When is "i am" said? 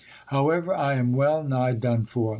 0.73-1.13